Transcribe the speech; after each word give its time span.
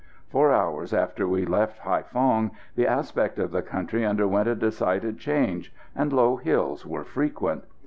Four 0.29 0.51
hours 0.51 0.95
after 0.95 1.27
we 1.27 1.45
left 1.45 1.81
Haïphong 1.81 2.49
the 2.75 2.87
aspect 2.87 3.37
of 3.37 3.51
the 3.51 3.61
country 3.61 4.03
underwent 4.03 4.47
a 4.47 4.55
decided 4.55 5.19
change, 5.19 5.71
and 5.95 6.11
low 6.11 6.37
hills 6.37 6.87
were 6.87 7.03
frequent. 7.03 7.65